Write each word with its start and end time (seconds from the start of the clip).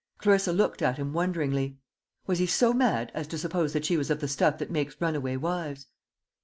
Clarissa 0.17 0.51
looked 0.51 0.81
at 0.81 0.97
him 0.97 1.13
wonderingly. 1.13 1.77
Was 2.25 2.39
he 2.39 2.47
so 2.47 2.73
mad 2.73 3.11
as 3.13 3.27
to 3.27 3.37
suppose 3.37 3.71
that 3.73 3.85
she 3.85 3.97
was 3.97 4.09
of 4.09 4.19
the 4.19 4.27
stuff 4.27 4.57
that 4.57 4.71
makes 4.71 4.99
runaway 4.99 5.35
wives? 5.35 5.85